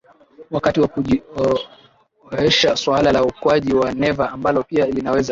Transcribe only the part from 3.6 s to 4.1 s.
wa